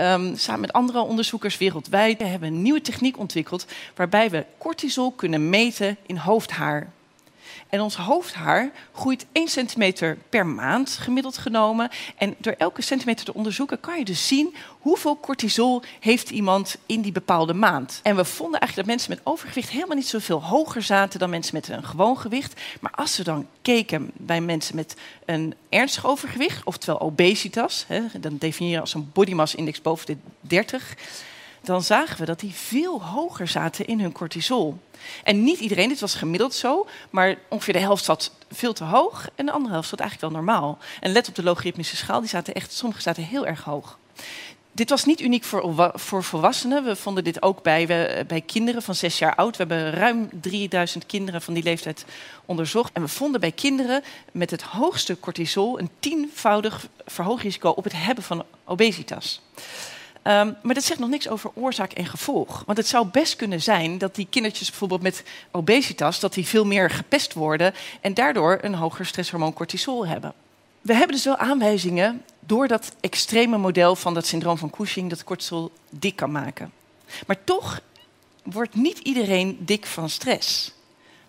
Um, 0.00 0.36
samen 0.36 0.60
met 0.60 0.72
andere 0.72 1.00
onderzoekers 1.00 1.58
wereldwijd 1.58 2.18
hebben 2.18 2.40
we 2.40 2.46
een 2.46 2.62
nieuwe 2.62 2.80
techniek 2.80 3.18
ontwikkeld 3.18 3.66
waarbij 3.94 4.30
we 4.30 4.44
cortisol 4.58 5.10
kunnen 5.10 5.50
meten 5.50 5.96
in 6.06 6.16
hoofdhaar. 6.16 6.92
En 7.68 7.80
ons 7.80 7.96
hoofdhaar 7.96 8.70
groeit 8.92 9.26
1 9.32 9.48
centimeter 9.48 10.18
per 10.28 10.46
maand 10.46 10.90
gemiddeld 10.90 11.38
genomen. 11.38 11.90
En 12.16 12.34
door 12.38 12.54
elke 12.58 12.82
centimeter 12.82 13.24
te 13.24 13.34
onderzoeken 13.34 13.80
kan 13.80 13.98
je 13.98 14.04
dus 14.04 14.26
zien 14.26 14.54
hoeveel 14.80 15.20
cortisol 15.20 15.82
heeft 16.00 16.30
iemand 16.30 16.76
in 16.86 17.00
die 17.00 17.12
bepaalde 17.12 17.54
maand. 17.54 18.00
En 18.02 18.16
we 18.16 18.24
vonden 18.24 18.60
eigenlijk 18.60 18.88
dat 18.88 18.96
mensen 18.96 19.14
met 19.14 19.32
overgewicht 19.32 19.70
helemaal 19.70 19.96
niet 19.96 20.06
zoveel 20.06 20.42
hoger 20.42 20.82
zaten 20.82 21.18
dan 21.18 21.30
mensen 21.30 21.54
met 21.54 21.68
een 21.68 21.84
gewoon 21.84 22.18
gewicht. 22.18 22.60
Maar 22.80 22.92
als 22.94 23.16
we 23.16 23.24
dan 23.24 23.46
keken 23.62 24.10
bij 24.12 24.40
mensen 24.40 24.76
met 24.76 24.96
een 25.24 25.54
ernstig 25.68 26.06
overgewicht, 26.06 26.64
oftewel 26.64 27.00
obesitas, 27.00 27.84
hè, 27.88 28.02
dan 28.20 28.36
definiëren 28.38 28.80
als 28.80 28.94
een 28.94 29.10
body 29.12 29.32
mass 29.32 29.54
index 29.54 29.82
boven 29.82 30.06
de 30.06 30.16
30 30.40 30.94
dan 31.62 31.82
zagen 31.82 32.18
we 32.18 32.24
dat 32.24 32.40
die 32.40 32.52
veel 32.52 33.02
hoger 33.02 33.48
zaten 33.48 33.86
in 33.86 34.00
hun 34.00 34.12
cortisol. 34.12 34.78
En 35.24 35.44
niet 35.44 35.58
iedereen, 35.58 35.88
dit 35.88 36.00
was 36.00 36.14
gemiddeld 36.14 36.54
zo, 36.54 36.86
maar 37.10 37.36
ongeveer 37.48 37.74
de 37.74 37.80
helft 37.80 38.04
zat 38.04 38.32
veel 38.50 38.72
te 38.72 38.84
hoog 38.84 39.28
en 39.34 39.46
de 39.46 39.52
andere 39.52 39.72
helft 39.72 39.88
zat 39.88 40.00
eigenlijk 40.00 40.32
wel 40.32 40.42
normaal. 40.42 40.78
En 41.00 41.12
let 41.12 41.28
op 41.28 41.34
de 41.34 41.42
logaritmische 41.42 41.96
schaal, 41.96 42.20
die 42.20 42.28
zaten 42.28 42.54
echt, 42.54 42.72
sommige 42.72 43.02
zaten 43.02 43.22
heel 43.22 43.46
erg 43.46 43.64
hoog. 43.64 43.98
Dit 44.76 44.90
was 44.90 45.04
niet 45.04 45.20
uniek 45.20 45.44
voor, 45.44 45.90
voor 45.94 46.24
volwassenen. 46.24 46.84
We 46.84 46.96
vonden 46.96 47.24
dit 47.24 47.42
ook 47.42 47.62
bij, 47.62 47.86
bij 48.26 48.40
kinderen 48.40 48.82
van 48.82 48.94
zes 48.94 49.18
jaar 49.18 49.34
oud. 49.34 49.56
We 49.56 49.64
hebben 49.66 49.90
ruim 49.90 50.28
3000 50.40 51.06
kinderen 51.06 51.42
van 51.42 51.54
die 51.54 51.62
leeftijd 51.62 52.04
onderzocht. 52.44 52.92
En 52.92 53.02
we 53.02 53.08
vonden 53.08 53.40
bij 53.40 53.52
kinderen 53.52 54.02
met 54.32 54.50
het 54.50 54.62
hoogste 54.62 55.20
cortisol 55.20 55.78
een 55.78 55.90
tienvoudig 55.98 56.88
verhoogd 57.06 57.42
risico 57.42 57.70
op 57.70 57.84
het 57.84 57.92
hebben 57.96 58.24
van 58.24 58.44
obesitas. 58.64 59.40
Ehm, 60.26 60.52
maar 60.62 60.74
dat 60.74 60.84
zegt 60.84 61.00
nog 61.00 61.08
niks 61.08 61.28
over 61.28 61.50
oorzaak 61.54 61.92
en 61.92 62.06
gevolg. 62.06 62.62
Want 62.66 62.78
het 62.78 62.86
zou 62.86 63.06
best 63.06 63.36
kunnen 63.36 63.62
zijn 63.62 63.98
dat 63.98 64.14
die 64.14 64.26
kindertjes 64.30 64.68
bijvoorbeeld 64.68 65.02
met 65.02 65.22
obesitas... 65.50 66.20
dat 66.20 66.34
die 66.34 66.46
veel 66.46 66.64
meer 66.64 66.90
gepest 66.90 67.32
worden 67.32 67.74
en 68.00 68.14
daardoor 68.14 68.58
een 68.60 68.74
hoger 68.74 69.06
stresshormoon 69.06 69.52
cortisol 69.52 70.06
hebben. 70.06 70.32
We 70.80 70.94
hebben 70.94 71.16
dus 71.16 71.24
wel 71.24 71.36
aanwijzingen 71.36 72.24
door 72.40 72.68
dat 72.68 72.92
extreme 73.00 73.56
model 73.56 73.96
van 73.96 74.14
dat 74.14 74.26
syndroom 74.26 74.58
van 74.58 74.70
Cushing... 74.70 75.10
dat 75.10 75.24
cortisol 75.24 75.72
dik 75.90 76.16
kan 76.16 76.30
maken. 76.30 76.72
Maar 77.26 77.44
toch 77.44 77.80
wordt 78.42 78.74
niet 78.74 78.98
iedereen 78.98 79.58
dik 79.60 79.86
van 79.86 80.08
stress. 80.08 80.72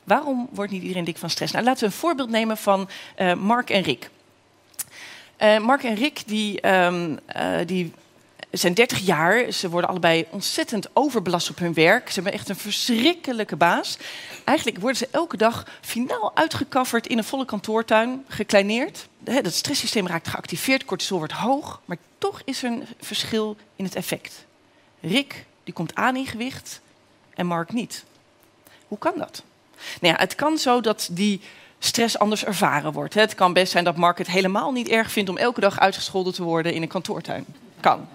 Waarom 0.03 0.49
wordt 0.51 0.71
niet 0.71 0.81
iedereen 0.81 1.03
dik 1.03 1.17
van 1.17 1.29
stress? 1.29 1.53
Nou, 1.53 1.65
laten 1.65 1.79
we 1.79 1.85
een 1.85 1.99
voorbeeld 1.99 2.29
nemen 2.29 2.57
van 2.57 2.89
uh, 3.17 3.33
Mark 3.33 3.69
en 3.69 3.81
Rick. 3.81 4.09
Uh, 5.39 5.59
Mark 5.59 5.83
en 5.83 5.95
Rick 5.95 6.23
die, 6.25 6.67
um, 6.69 7.19
uh, 7.35 7.57
die 7.65 7.93
zijn 8.57 8.73
30 8.73 8.99
jaar. 8.99 9.51
Ze 9.51 9.69
worden 9.69 9.89
allebei 9.89 10.25
ontzettend 10.29 10.87
overbelast 10.93 11.49
op 11.49 11.59
hun 11.59 11.73
werk. 11.73 12.07
Ze 12.07 12.13
hebben 12.13 12.33
echt 12.33 12.49
een 12.49 12.55
verschrikkelijke 12.55 13.55
baas. 13.55 13.97
Eigenlijk 14.43 14.79
worden 14.79 14.97
ze 14.97 15.07
elke 15.11 15.37
dag 15.37 15.65
finaal 15.81 16.31
uitgekafferd 16.35 17.07
in 17.07 17.17
een 17.17 17.23
volle 17.23 17.45
kantoortuin, 17.45 18.25
gekleineerd. 18.27 19.07
Het 19.23 19.53
stresssysteem 19.53 20.07
raakt 20.07 20.27
geactiveerd, 20.27 20.85
cortisol 20.85 21.17
wordt 21.17 21.33
hoog, 21.33 21.81
maar 21.85 21.97
toch 22.17 22.41
is 22.45 22.63
er 22.63 22.71
een 22.71 22.87
verschil 23.01 23.57
in 23.75 23.85
het 23.85 23.95
effect. 23.95 24.45
Rick 25.01 25.45
die 25.63 25.73
komt 25.73 25.95
aan 25.95 26.15
in 26.15 26.25
gewicht 26.25 26.81
en 27.33 27.45
Mark 27.45 27.73
niet. 27.73 28.05
Hoe 28.87 28.97
kan 28.97 29.13
dat? 29.17 29.43
Nou 30.01 30.13
ja, 30.13 30.19
het 30.19 30.35
kan 30.35 30.57
zo 30.57 30.81
dat 30.81 31.09
die 31.11 31.41
stress 31.79 32.19
anders 32.19 32.45
ervaren 32.45 32.91
wordt. 32.91 33.13
Het 33.13 33.35
kan 33.35 33.53
best 33.53 33.71
zijn 33.71 33.83
dat 33.83 33.95
Mark 33.95 34.17
het 34.17 34.27
helemaal 34.27 34.71
niet 34.71 34.87
erg 34.87 35.11
vindt 35.11 35.29
om 35.29 35.37
elke 35.37 35.59
dag 35.59 35.79
uitgescholden 35.79 36.33
te 36.33 36.43
worden 36.43 36.73
in 36.73 36.81
een 36.81 36.87
kantoortuin. 36.87 37.45
Kan. 37.79 38.07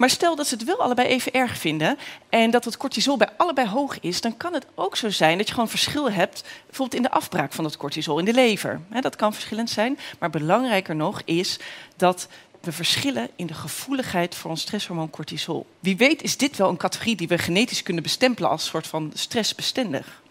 Maar 0.00 0.10
stel 0.10 0.36
dat 0.36 0.46
ze 0.46 0.54
het 0.54 0.64
wel 0.64 0.82
allebei 0.82 1.08
even 1.08 1.32
erg 1.32 1.56
vinden 1.56 1.98
en 2.28 2.50
dat 2.50 2.64
het 2.64 2.76
cortisol 2.76 3.16
bij 3.16 3.28
allebei 3.36 3.68
hoog 3.68 4.00
is, 4.00 4.20
dan 4.20 4.36
kan 4.36 4.54
het 4.54 4.66
ook 4.74 4.96
zo 4.96 5.10
zijn 5.10 5.38
dat 5.38 5.46
je 5.46 5.54
gewoon 5.54 5.68
verschil 5.68 6.10
hebt, 6.10 6.44
bijvoorbeeld 6.66 6.94
in 6.96 7.02
de 7.02 7.10
afbraak 7.10 7.52
van 7.52 7.64
het 7.64 7.76
cortisol 7.76 8.18
in 8.18 8.24
de 8.24 8.32
lever. 8.32 8.80
Dat 9.00 9.16
kan 9.16 9.32
verschillend 9.32 9.70
zijn, 9.70 9.98
maar 10.18 10.30
belangrijker 10.30 10.96
nog 10.96 11.22
is 11.24 11.58
dat 11.96 12.28
we 12.60 12.72
verschillen 12.72 13.30
in 13.36 13.46
de 13.46 13.54
gevoeligheid 13.54 14.34
voor 14.34 14.50
ons 14.50 14.60
stresshormoon 14.60 15.10
cortisol. 15.10 15.66
Wie 15.80 15.96
weet 15.96 16.22
is 16.22 16.36
dit 16.36 16.56
wel 16.56 16.68
een 16.68 16.76
categorie 16.76 17.16
die 17.16 17.28
we 17.28 17.38
genetisch 17.38 17.82
kunnen 17.82 18.02
bestempelen 18.02 18.50
als 18.50 18.66
soort 18.66 18.86
van 18.86 19.10
stressbestendig. 19.14 20.22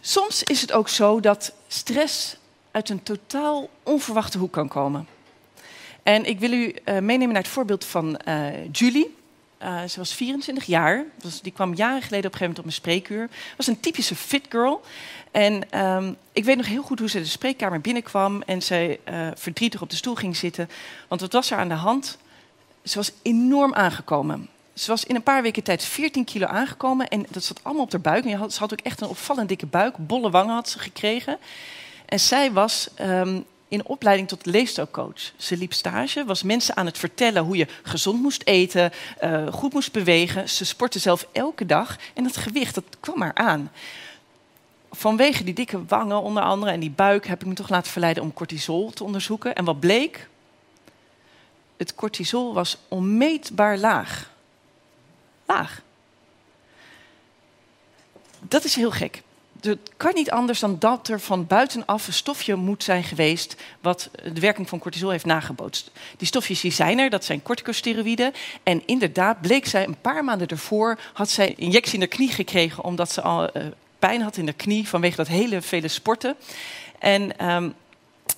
Soms 0.00 0.42
is 0.42 0.60
het 0.60 0.72
ook 0.72 0.88
zo 0.88 1.20
dat 1.20 1.52
stress 1.68 2.36
uit 2.70 2.88
een 2.88 3.02
totaal 3.02 3.68
onverwachte 3.82 4.38
hoek 4.38 4.52
kan 4.52 4.68
komen. 4.68 5.06
En 6.10 6.24
ik 6.24 6.38
wil 6.38 6.52
u 6.52 6.64
uh, 6.64 6.74
meenemen 6.84 7.28
naar 7.28 7.42
het 7.42 7.52
voorbeeld 7.52 7.84
van 7.84 8.20
uh, 8.28 8.46
Julie. 8.72 9.16
Uh, 9.62 9.82
ze 9.84 9.98
was 9.98 10.14
24 10.14 10.64
jaar. 10.64 11.04
Die 11.42 11.52
kwam 11.52 11.74
jaren 11.74 12.02
geleden 12.02 12.26
op 12.26 12.32
een 12.32 12.38
gegeven 12.38 12.46
moment 12.46 12.58
op 12.58 12.64
een 12.64 12.72
spreekuur. 12.72 13.28
was 13.56 13.66
een 13.66 13.80
typische 13.80 14.14
fit 14.14 14.46
girl. 14.48 14.80
En 15.30 15.80
um, 15.80 16.16
ik 16.32 16.44
weet 16.44 16.56
nog 16.56 16.66
heel 16.66 16.82
goed 16.82 16.98
hoe 16.98 17.08
ze 17.08 17.18
de 17.18 17.24
spreekkamer 17.24 17.80
binnenkwam 17.80 18.42
en 18.42 18.62
ze 18.62 18.98
verdrietig 19.34 19.82
op 19.82 19.90
de 19.90 19.96
stoel 19.96 20.14
ging 20.14 20.36
zitten. 20.36 20.68
Want 21.08 21.20
wat 21.20 21.32
was 21.32 21.50
er 21.50 21.58
aan 21.58 21.68
de 21.68 21.74
hand? 21.74 22.18
Ze 22.84 22.96
was 22.96 23.12
enorm 23.22 23.74
aangekomen. 23.74 24.48
Ze 24.74 24.90
was 24.90 25.04
in 25.04 25.14
een 25.14 25.22
paar 25.22 25.42
weken 25.42 25.62
tijd 25.62 25.84
14 25.84 26.24
kilo 26.24 26.46
aangekomen 26.46 27.08
en 27.08 27.26
dat 27.30 27.44
zat 27.44 27.60
allemaal 27.62 27.84
op 27.84 27.92
haar 27.92 28.00
buik. 28.00 28.24
En 28.24 28.50
ze 28.50 28.58
had 28.58 28.72
ook 28.72 28.80
echt 28.80 29.00
een 29.00 29.08
opvallend 29.08 29.48
dikke 29.48 29.66
buik, 29.66 29.94
bolle 29.98 30.30
wangen 30.30 30.54
had 30.54 30.68
ze 30.68 30.78
gekregen. 30.78 31.38
En 32.06 32.20
zij 32.20 32.52
was 32.52 32.88
um, 33.00 33.44
in 33.70 33.86
opleiding 33.86 34.28
tot 34.28 34.46
leefstijlcoach. 34.46 35.32
Ze 35.36 35.56
liep 35.56 35.72
stage, 35.72 36.24
was 36.24 36.42
mensen 36.42 36.76
aan 36.76 36.86
het 36.86 36.98
vertellen 36.98 37.42
hoe 37.42 37.56
je 37.56 37.66
gezond 37.82 38.22
moest 38.22 38.42
eten, 38.44 38.92
uh, 39.22 39.52
goed 39.52 39.72
moest 39.72 39.92
bewegen. 39.92 40.48
Ze 40.48 40.64
sportte 40.64 40.98
zelf 40.98 41.26
elke 41.32 41.66
dag 41.66 41.96
en 42.14 42.22
dat 42.22 42.36
gewicht 42.36 42.74
dat 42.74 42.84
kwam 43.00 43.18
maar 43.18 43.34
aan. 43.34 43.70
Vanwege 44.90 45.44
die 45.44 45.54
dikke 45.54 45.84
wangen 45.84 46.22
onder 46.22 46.42
andere 46.42 46.72
en 46.72 46.80
die 46.80 46.90
buik 46.90 47.26
heb 47.26 47.40
ik 47.40 47.46
me 47.46 47.54
toch 47.54 47.68
laten 47.68 47.92
verleiden 47.92 48.22
om 48.22 48.32
cortisol 48.32 48.90
te 48.90 49.04
onderzoeken. 49.04 49.54
En 49.54 49.64
wat 49.64 49.80
bleek? 49.80 50.28
Het 51.76 51.94
cortisol 51.94 52.54
was 52.54 52.76
onmeetbaar 52.88 53.78
laag. 53.78 54.30
Laag. 55.46 55.82
Dat 58.40 58.64
is 58.64 58.74
heel 58.74 58.90
gek 58.90 59.22
het 59.60 59.78
kan 59.96 60.14
niet 60.14 60.30
anders 60.30 60.60
dan 60.60 60.76
dat 60.78 61.08
er 61.08 61.20
van 61.20 61.46
buitenaf 61.46 62.06
een 62.06 62.12
stofje 62.12 62.54
moet 62.54 62.84
zijn 62.84 63.04
geweest 63.04 63.56
wat 63.80 64.10
de 64.32 64.40
werking 64.40 64.68
van 64.68 64.78
cortisol 64.78 65.10
heeft 65.10 65.24
nagebootst. 65.24 65.90
Die 66.16 66.26
stofjes 66.26 66.60
die 66.60 66.72
zijn 66.72 66.98
er, 66.98 67.10
dat 67.10 67.24
zijn 67.24 67.42
corticosteroïden. 67.42 68.32
En 68.62 68.82
inderdaad 68.86 69.40
bleek 69.40 69.66
zij 69.66 69.86
een 69.86 70.00
paar 70.00 70.24
maanden 70.24 70.48
ervoor, 70.48 70.98
had 71.12 71.30
zij 71.30 71.54
injectie 71.56 71.94
in 71.94 72.00
de 72.00 72.06
knie 72.06 72.30
gekregen 72.30 72.84
omdat 72.84 73.12
ze 73.12 73.22
al 73.22 73.56
uh, 73.56 73.64
pijn 73.98 74.22
had 74.22 74.36
in 74.36 74.46
de 74.46 74.52
knie 74.52 74.88
vanwege 74.88 75.16
dat 75.16 75.28
hele 75.28 75.62
vele 75.62 75.88
sporten. 75.88 76.36
En 76.98 77.50
um, 77.50 77.74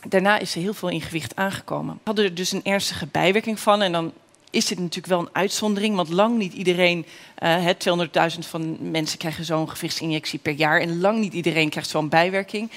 daarna 0.09 0.39
is 0.39 0.51
ze 0.51 0.59
heel 0.59 0.75
veel 0.75 0.89
in 0.89 1.01
gewicht 1.01 1.37
aangekomen. 1.37 1.99
Hadden 2.05 2.25
er 2.25 2.35
dus 2.35 2.53
een 2.53 2.65
ernstige 2.65 3.07
bijwerking 3.07 3.61
van 3.61 3.83
en 3.83 3.93
dan 3.93 4.13
is 4.53 4.67
dit 4.67 4.79
natuurlijk 4.79 5.07
wel 5.07 5.21
een 5.21 5.29
uitzondering, 5.33 5.97
want 5.97 6.09
lang 6.09 6.39
niet 6.39 6.53
iedereen, 6.53 7.07
uh, 7.43 7.69
200.000 7.69 8.47
van 8.47 8.91
mensen 8.91 9.19
krijgen 9.19 9.45
zo'n 9.45 9.71
gewichtsinjectie 9.71 10.39
per 10.39 10.53
jaar 10.53 10.81
en 10.81 11.01
lang 11.01 11.19
niet 11.19 11.33
iedereen 11.33 11.69
krijgt 11.69 11.89
zo'n 11.89 12.09
bijwerking. 12.09 12.71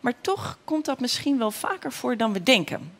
Maar 0.00 0.14
toch 0.20 0.58
komt 0.64 0.84
dat 0.84 1.00
misschien 1.00 1.38
wel 1.38 1.50
vaker 1.50 1.92
voor 1.92 2.16
dan 2.16 2.32
we 2.32 2.42
denken. 2.42 2.92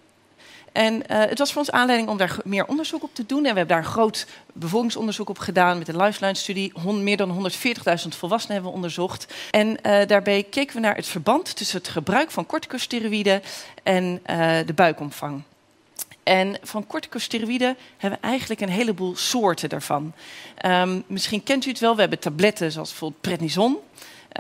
En 0.72 0.94
uh, 0.94 1.00
het 1.08 1.38
was 1.38 1.52
voor 1.52 1.60
ons 1.60 1.70
aanleiding 1.70 2.10
om 2.10 2.16
daar 2.16 2.36
meer 2.44 2.66
onderzoek 2.66 3.02
op 3.02 3.14
te 3.14 3.26
doen. 3.26 3.44
En 3.44 3.52
we 3.52 3.58
hebben 3.58 3.76
daar 3.76 3.84
een 3.84 3.92
groot 3.92 4.26
bevolkingsonderzoek 4.52 5.28
op 5.28 5.38
gedaan 5.38 5.78
met 5.78 5.88
een 5.88 5.96
lifeline-studie. 5.96 6.72
Meer 6.92 7.16
dan 7.16 7.50
140.000 7.52 7.54
volwassenen 8.08 8.54
hebben 8.54 8.70
we 8.70 8.76
onderzocht. 8.76 9.34
En 9.50 9.68
uh, 9.68 10.06
daarbij 10.06 10.42
keken 10.42 10.74
we 10.74 10.80
naar 10.80 10.96
het 10.96 11.06
verband 11.06 11.56
tussen 11.56 11.78
het 11.78 11.88
gebruik 11.88 12.30
van 12.30 12.46
corticosteroïden 12.46 13.42
en 13.82 14.20
de 14.66 14.72
buikomvang. 14.74 15.42
En 16.28 16.58
van 16.62 16.86
corticosteroïden 16.86 17.76
hebben 17.96 18.20
we 18.20 18.26
eigenlijk 18.26 18.60
een 18.60 18.68
heleboel 18.68 19.16
soorten 19.16 19.68
daarvan. 19.68 20.12
Um, 20.66 21.04
misschien 21.06 21.42
kent 21.42 21.66
u 21.66 21.68
het 21.68 21.78
wel, 21.78 21.94
we 21.94 22.00
hebben 22.00 22.18
tabletten 22.18 22.72
zoals 22.72 22.88
bijvoorbeeld 22.88 23.20
prednison. 23.20 23.76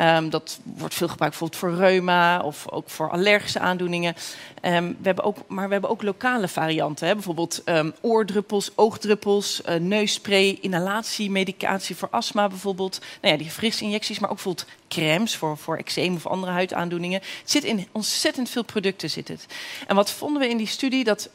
Um, 0.00 0.30
dat 0.30 0.58
wordt 0.62 0.94
veel 0.94 1.08
gebruikt 1.08 1.38
bijvoorbeeld 1.38 1.78
voor 1.78 1.86
reuma 1.86 2.40
of 2.40 2.70
ook 2.70 2.90
voor 2.90 3.10
allergische 3.10 3.58
aandoeningen. 3.58 4.14
Um, 4.62 4.88
we 4.88 5.06
hebben 5.06 5.24
ook, 5.24 5.36
maar 5.46 5.66
we 5.66 5.72
hebben 5.72 5.90
ook 5.90 6.02
lokale 6.02 6.48
varianten. 6.48 7.06
Hè? 7.06 7.14
Bijvoorbeeld 7.14 7.62
um, 7.64 7.94
oordruppels, 8.00 8.70
oogdruppels, 8.74 9.60
uh, 9.68 9.74
neusspray, 9.74 10.58
inhalatiemedicatie 10.60 11.96
voor 11.96 12.08
astma 12.10 12.48
bijvoorbeeld. 12.48 13.00
Nou 13.20 13.34
ja, 13.34 13.40
die 13.40 13.50
frissinjecties, 13.50 14.18
maar 14.18 14.30
ook 14.30 14.36
bijvoorbeeld 14.36 14.68
crèmes 14.88 15.36
voor, 15.36 15.56
voor 15.56 15.76
eczeem 15.76 16.14
of 16.14 16.26
andere 16.26 16.52
huidaandoeningen. 16.52 17.20
Het 17.20 17.50
zit 17.50 17.64
in 17.64 17.88
ontzettend 17.92 18.50
veel 18.50 18.64
producten. 18.64 19.10
Zit 19.10 19.28
het. 19.28 19.46
En 19.86 19.96
wat 19.96 20.10
vonden 20.10 20.42
we 20.42 20.48
in 20.48 20.56
die 20.56 20.66
studie? 20.66 21.04
Dat 21.04 21.30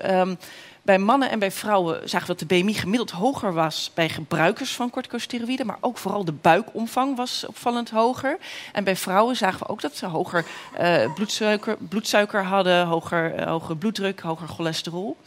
bij 0.84 1.00
mannen 1.00 1.30
en 1.30 1.40
bij 1.40 1.52
vrouwen 1.52 2.10
zagen 2.10 2.28
we 2.28 2.36
dat 2.36 2.50
de 2.50 2.56
BMI 2.56 2.74
gemiddeld 2.74 3.12
hoger 3.12 3.54
was 3.54 3.92
bij 3.94 4.10
gebruikers 4.10 4.76
van 4.76 4.90
corticosteroïden, 4.90 5.66
maar 5.66 5.78
ook 5.80 5.98
vooral 5.98 6.26
de 6.26 6.32
buikomvang 6.32 7.16
was 7.16 7.46
opvallend 7.48 7.90
hoger. 7.90 8.38
En 8.74 8.84
bij 8.84 8.96
vrouwen 8.96 9.36
zagen 9.36 9.60
we 9.60 9.68
ook 9.68 9.82
dat 9.82 9.96
ze 9.96 10.06
hoger 10.06 10.46
uh, 10.80 11.14
bloedsuiker, 11.14 11.78
bloedsuiker 11.78 12.44
hadden, 12.44 12.86
hoger, 12.86 13.48
hoger 13.48 13.78
bloeddruk, 13.78 14.20
hoger 14.20 14.48
cholesterol. 14.48 15.18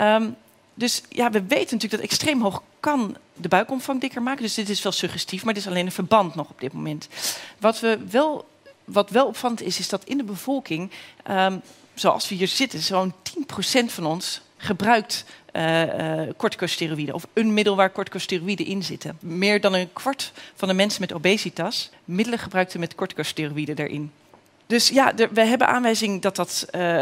Um, 0.00 0.36
dus 0.74 1.02
ja, 1.08 1.30
we 1.30 1.42
weten 1.42 1.74
natuurlijk 1.74 2.02
dat 2.02 2.10
extreem 2.10 2.42
hoog 2.42 2.62
kan 2.80 3.16
de 3.34 3.48
buikomvang 3.48 4.00
dikker 4.00 4.22
maken. 4.22 4.42
Dus 4.42 4.54
dit 4.54 4.68
is 4.68 4.82
wel 4.82 4.92
suggestief, 4.92 5.44
maar 5.44 5.54
dit 5.54 5.62
is 5.62 5.68
alleen 5.68 5.86
een 5.86 5.92
verband 5.92 6.34
nog 6.34 6.50
op 6.50 6.60
dit 6.60 6.72
moment. 6.72 7.08
Wat, 7.58 7.80
we 7.80 7.98
wel, 8.10 8.48
wat 8.84 9.10
wel 9.10 9.26
opvallend 9.26 9.62
is, 9.62 9.78
is 9.78 9.88
dat 9.88 10.04
in 10.04 10.16
de 10.16 10.24
bevolking, 10.24 10.90
um, 11.30 11.62
zoals 11.94 12.28
we 12.28 12.34
hier 12.34 12.48
zitten, 12.48 12.80
zo'n 12.80 13.12
10% 13.12 13.84
van 13.86 14.06
ons 14.06 14.40
gebruikt 14.60 15.24
uh, 15.52 17.14
of 17.14 17.26
een 17.32 17.54
middel 17.54 17.76
waar 17.76 17.92
corticosteroïden 17.92 18.66
in 18.66 18.82
zitten. 18.82 19.16
Meer 19.20 19.60
dan 19.60 19.74
een 19.74 19.92
kwart 19.92 20.32
van 20.54 20.68
de 20.68 20.74
mensen 20.74 21.00
met 21.00 21.12
obesitas 21.12 21.90
middelen 22.04 22.38
gebruikte 22.38 22.78
met 22.78 22.94
corticosteroïden 22.94 23.78
erin. 23.78 24.12
Dus 24.70 24.88
ja, 24.88 25.14
we 25.32 25.44
hebben 25.44 25.66
aanwijzing 25.66 26.22
dat 26.22 26.36
dat 26.36 26.66
uh, 26.74 26.98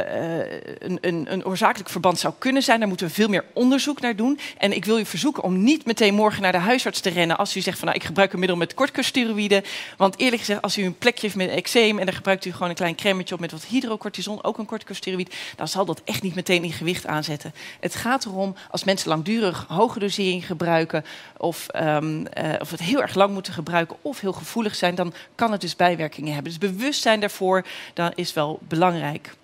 een, 0.78 0.98
een, 1.00 1.26
een, 1.32 1.44
oorzakelijk 1.44 1.90
verband 1.90 2.18
zou 2.18 2.34
kunnen 2.38 2.62
zijn. 2.62 2.78
Daar 2.78 2.88
moeten 2.88 3.06
we 3.06 3.12
veel 3.12 3.28
meer 3.28 3.44
onderzoek 3.52 4.00
naar 4.00 4.16
doen. 4.16 4.38
En 4.58 4.72
ik 4.72 4.84
wil 4.84 4.98
u 4.98 5.04
verzoeken 5.04 5.42
om 5.42 5.62
niet 5.62 5.86
meteen 5.86 6.14
morgen 6.14 6.42
naar 6.42 6.52
de 6.52 6.58
huisarts 6.58 7.00
te 7.00 7.10
rennen 7.10 7.38
als 7.38 7.56
u 7.56 7.60
zegt 7.60 7.78
van 7.78 7.86
nou, 7.86 7.98
ik 7.98 8.06
gebruik 8.06 8.32
een 8.32 8.38
middel 8.38 8.56
met 8.56 8.74
corticosteroïden. 8.74 9.62
Want 9.96 10.18
eerlijk 10.18 10.38
gezegd, 10.40 10.62
als 10.62 10.78
u 10.78 10.84
een 10.84 10.98
plekje 10.98 11.20
heeft 11.20 11.36
met 11.36 11.50
eczeem 11.50 11.98
en 11.98 12.04
dan 12.04 12.14
gebruikt 12.14 12.44
u 12.44 12.52
gewoon 12.52 12.68
een 12.68 12.74
klein 12.74 12.94
crèmetje 12.94 13.34
op 13.34 13.40
met 13.40 13.52
wat 13.52 13.64
hydrocortison, 13.64 14.44
ook 14.44 14.58
een 14.58 14.66
corticosteroïd, 14.66 15.34
dan 15.56 15.68
zal 15.68 15.84
dat 15.84 16.00
echt 16.04 16.22
niet 16.22 16.34
meteen 16.34 16.64
in 16.64 16.72
gewicht 16.72 17.06
aanzetten. 17.06 17.54
Het 17.80 17.94
gaat 17.94 18.24
erom 18.24 18.54
als 18.70 18.84
mensen 18.84 19.08
langdurig 19.08 19.64
hoge 19.68 19.98
dosering 19.98 20.46
gebruiken 20.46 21.04
of, 21.36 21.66
um, 21.76 22.18
uh, 22.20 22.26
of 22.58 22.70
het 22.70 22.80
heel 22.80 23.00
erg 23.00 23.14
lang 23.14 23.32
moeten 23.32 23.52
gebruiken 23.52 23.96
of 24.02 24.20
heel 24.20 24.32
gevoelig 24.32 24.74
zijn, 24.74 24.94
dan 24.94 25.12
kan 25.34 25.52
het 25.52 25.60
dus 25.60 25.76
bijwerkingen 25.76 26.34
hebben. 26.34 26.52
Dus 26.58 26.70
bewustzijn 26.70 27.20
daarvoor 27.20 27.57
dat 27.94 28.12
is 28.14 28.32
wel 28.32 28.58
belangrijk. 28.68 29.36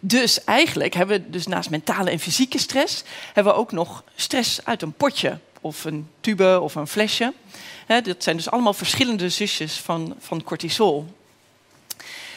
Dus 0.00 0.44
eigenlijk 0.44 0.94
hebben 0.94 1.20
we 1.20 1.30
dus 1.30 1.46
naast 1.46 1.70
mentale 1.70 2.10
en 2.10 2.18
fysieke 2.18 2.58
stress, 2.58 3.02
hebben 3.32 3.52
we 3.52 3.58
ook 3.58 3.72
nog 3.72 4.04
stress 4.14 4.64
uit 4.64 4.82
een 4.82 4.92
potje 4.92 5.38
of 5.60 5.84
een 5.84 6.08
tube 6.20 6.60
of 6.60 6.74
een 6.74 6.86
flesje. 6.86 7.32
dat 7.86 8.22
zijn 8.22 8.36
dus 8.36 8.50
allemaal 8.50 8.74
verschillende 8.74 9.28
zusjes 9.28 9.76
van, 9.76 10.14
van 10.18 10.42
cortisol. 10.42 11.06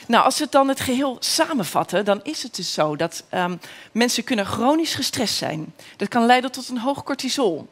Nou, 0.08 0.24
als 0.24 0.40
we 0.40 0.48
dan 0.50 0.68
het 0.68 0.80
geheel 0.80 1.18
samenvatten, 1.20 2.06
dan 2.06 2.20
is 2.24 2.44
het 2.44 2.56
dus 2.56 2.74
zo 2.74 2.96
dat 2.96 3.24
um, 3.32 3.60
mensen 3.92 4.24
kunnen 4.24 4.46
chronisch 4.46 4.96
gestrest 4.96 5.36
zijn. 5.36 5.74
Dat 5.98 6.08
kan 6.08 6.26
leiden 6.26 6.52
tot 6.52 6.70
een 6.70 6.78
hoog 6.78 7.04
cortisol. 7.04 7.68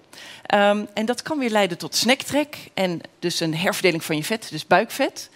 Um, 0.53 0.87
en 0.93 1.05
dat 1.05 1.21
kan 1.21 1.39
weer 1.39 1.49
leiden 1.49 1.77
tot 1.77 1.95
snacktrek 1.95 2.57
en 2.73 3.01
dus 3.19 3.39
een 3.39 3.55
herverdeling 3.55 4.03
van 4.03 4.15
je 4.15 4.23
vet, 4.23 4.47
dus 4.49 4.67
buikvet. 4.67 5.29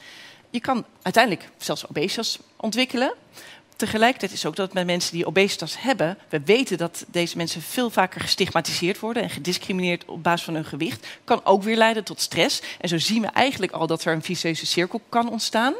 Je 0.58 0.64
kan 0.64 0.86
uiteindelijk 1.02 1.50
zelfs 1.58 1.88
obesitas 1.88 2.40
ontwikkelen. 2.56 3.14
Tegelijkertijd 3.76 4.32
is 4.32 4.46
ook 4.46 4.56
dat 4.56 4.74
met 4.74 4.86
mensen 4.86 5.14
die 5.14 5.26
obesitas 5.26 5.82
hebben, 5.82 6.18
we 6.30 6.42
weten 6.46 6.78
dat 6.78 7.06
deze 7.08 7.38
mensen 7.38 7.62
veel 7.62 7.90
vaker 7.90 8.22
gestigmatiseerd 8.22 9.00
worden 9.00 9.24
en 9.24 9.30
gediscrimineerd 9.30 10.06
op 10.06 10.24
basis 10.24 10.46
van 10.46 10.54
hun 10.54 10.66
gewicht, 10.66 11.08
kan 11.24 11.46
ook 11.46 11.64
weer 11.64 11.76
leiden 11.76 12.04
tot 12.04 12.22
stress. 12.22 12.62
En 12.80 12.90
zo 12.90 12.98
zien 12.98 13.22
we 13.22 13.28
eigenlijk 13.28 13.72
al 13.72 13.88
dat 13.88 14.06
er 14.06 14.14
een 14.14 14.24
vicieuze 14.24 14.66
cirkel 14.66 15.02
kan 15.10 15.30
ontstaan. 15.30 15.74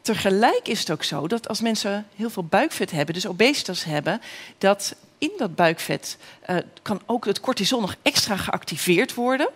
Tegelijk 0.00 0.68
is 0.68 0.78
het 0.78 0.90
ook 0.90 1.04
zo 1.04 1.26
dat 1.26 1.48
als 1.48 1.60
mensen 1.60 2.06
heel 2.16 2.30
veel 2.30 2.44
buikvet 2.44 2.90
hebben, 2.90 3.14
dus 3.14 3.26
obesitas 3.26 3.84
hebben, 3.84 4.20
dat 4.58 4.96
in 5.18 5.32
dat 5.36 5.54
buikvet 5.54 6.16
uh, 6.50 6.56
kan 6.82 7.00
ook 7.06 7.24
het 7.24 7.40
cortisol 7.40 7.80
nog 7.80 7.94
extra 8.02 8.36
geactiveerd 8.36 9.14
worden. 9.14 9.48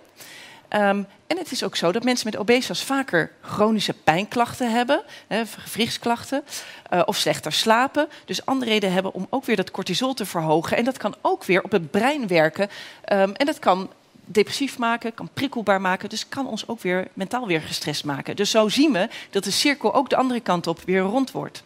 Um, 0.71 1.07
en 1.27 1.37
het 1.39 1.53
is 1.53 1.65
ook 1.65 1.77
zo 1.77 1.93
dat 1.93 2.05
mensen 2.05 2.31
met 2.31 2.41
obesitas 2.41 2.83
vaker 2.83 3.33
chronische 3.43 3.93
pijnklachten 3.93 4.71
hebben, 4.73 5.03
hè, 5.27 5.47
gewrichtsklachten, 5.47 6.45
uh, 6.93 7.03
of 7.05 7.17
slechter 7.17 7.53
slapen. 7.53 8.09
Dus 8.25 8.47
andere 8.47 8.71
reden 8.71 8.93
hebben 8.93 9.15
om 9.15 9.27
ook 9.31 9.45
weer 9.45 9.57
dat 9.57 9.71
cortisol 9.71 10.15
te 10.15 10.27
verhogen. 10.27 10.77
En 10.77 10.85
dat 10.85 10.97
kan 10.97 11.15
ook 11.21 11.45
weer 11.45 11.63
op 11.63 11.71
het 11.71 11.91
brein 11.91 12.27
werken. 12.27 12.69
Um, 13.13 13.33
en 13.33 13.47
dat 13.47 13.59
kan 13.59 13.91
depressief 14.25 14.79
maken, 14.79 15.15
kan 15.15 15.29
prikkelbaar 15.35 15.81
maken. 15.81 16.09
Dus 16.09 16.29
kan 16.29 16.47
ons 16.47 16.69
ook 16.69 16.81
weer 16.81 17.09
mentaal 17.13 17.47
weer 17.47 17.61
gestrest 17.61 18.05
maken. 18.05 18.37
Dus 18.37 18.51
zo 18.51 18.69
zien 18.69 18.93
we 18.93 19.09
dat 19.31 19.45
de 19.45 19.51
cirkel 19.51 19.95
ook 19.95 20.11
de 20.11 20.17
andere 20.17 20.41
kant 20.41 20.67
op 20.67 20.81
weer 20.85 21.01
rond 21.01 21.31
wordt. 21.31 21.63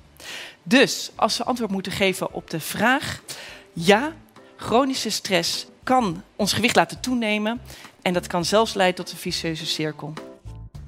Dus 0.63 1.11
als 1.15 1.39
we 1.39 1.45
antwoord 1.45 1.71
moeten 1.71 1.93
geven 1.93 2.33
op 2.33 2.51
de 2.51 2.61
vraag: 2.61 3.23
ja, 3.73 4.13
chronische 4.57 5.11
stress 5.11 5.67
kan 5.83 6.23
ons 6.37 6.53
gewicht 6.53 6.77
laten 6.77 7.01
toenemen. 7.01 7.61
En 8.03 8.13
dat 8.13 8.27
kan 8.27 8.45
zelfs 8.45 8.75
leiden 8.75 9.05
tot 9.05 9.13
een 9.13 9.19
vicieuze 9.19 9.67
cirkel. 9.67 10.13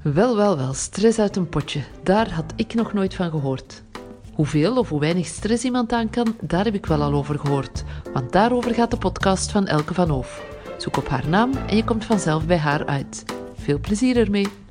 Wel, 0.03 0.37
wel, 0.37 0.57
wel, 0.57 0.73
stress 0.75 1.19
uit 1.19 1.37
een 1.37 1.49
potje. 1.49 1.81
Daar 2.03 2.31
had 2.31 2.53
ik 2.57 2.75
nog 2.75 2.93
nooit 2.93 3.15
van 3.15 3.31
gehoord. 3.31 3.83
Hoeveel 4.35 4.77
of 4.77 4.89
hoe 4.89 5.01
weinig 5.01 5.27
stress 5.27 5.65
iemand 5.65 5.93
aan 5.93 6.11
kan, 6.11 6.37
daar 6.41 6.65
heb 6.65 6.75
ik 6.75 6.87
wel 6.87 7.03
al 7.03 7.13
over 7.13 7.39
gehoord. 7.39 7.85
Want 8.13 8.33
daarover 8.33 8.75
gaat 8.75 8.91
de 8.91 8.97
podcast 8.97 9.51
van 9.51 9.67
Elke 9.67 9.95
van 9.95 10.09
Hoof. 10.09 10.45
Zoek 10.79 10.97
op 10.97 11.09
haar 11.09 11.29
naam 11.29 11.53
en 11.67 11.77
je 11.77 11.85
komt 11.85 12.05
vanzelf 12.05 12.47
bij 12.47 12.59
haar 12.59 12.87
uit. 12.87 13.25
Veel 13.55 13.79
plezier 13.79 14.17
ermee! 14.17 14.64